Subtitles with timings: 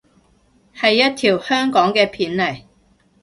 [0.75, 2.63] 係一條香港嘅片嚟